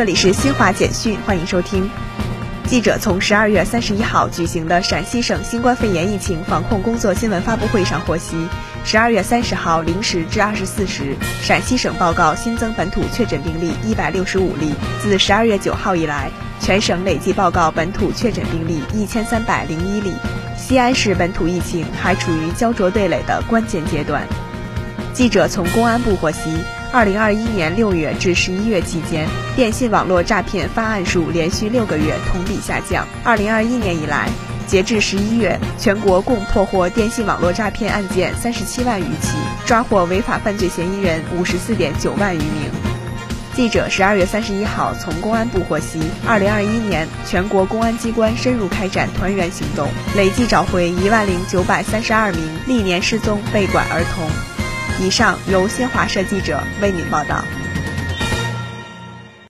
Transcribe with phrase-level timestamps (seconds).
[0.00, 1.90] 这里是新华简讯，欢迎收听。
[2.66, 8.48] 记者从十二月三十一号举行的陕西省新冠肺炎疫情防控工作新闻发布会上获悉，
[8.82, 14.72] 十二月三十号零时至二十四时，陕西省报告新增本土确诊病例一百六十五例。
[15.02, 16.30] 自十二月九号以来，
[16.60, 20.14] 全省累计报告本土确诊病例一千三百零一例。
[20.56, 24.26] 西安市本土疫情还处于焦灼对垒的关键阶段。
[25.12, 26.40] 记者从公安部获悉。
[26.92, 33.06] 二零二一年六月至十一月期间，电信网络诈骗发案数连续六个月同比下降。
[33.22, 34.28] 二零二一年以来，
[34.66, 42.68] 截至十一月，全国共破获电信网络诈骗案件三十七万余起，抓获违法犯罪嫌疑人五十四点九万余名。
[43.54, 54.28] 记者十二月三十一号从公安部获悉，二零二一年全国公安机关深入开展团圆行动，累计找回一万零九百三十二名历年失踪被拐儿童。
[55.00, 57.42] 以上由新华社记者为您报道。